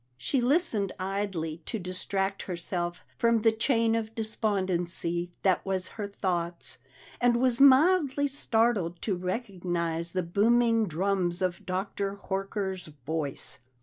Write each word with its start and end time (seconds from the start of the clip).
She 0.17 0.41
listened 0.41 0.93
idly 0.99 1.57
to 1.67 1.77
distract 1.77 2.41
herself 2.41 3.05
from 3.19 3.43
the 3.43 3.51
chain 3.51 3.93
of 3.93 4.15
despondency 4.15 5.31
that 5.43 5.63
was 5.63 5.89
her 5.89 6.07
thoughts, 6.07 6.79
and 7.19 7.35
was 7.37 7.59
mildly 7.59 8.27
startled 8.27 8.99
to 9.03 9.13
recognize 9.15 10.13
the 10.13 10.23
booming 10.23 10.87
drums 10.87 11.43
of 11.43 11.63
Dr. 11.67 12.15
Horker's 12.15 12.87
voice. 13.05 13.59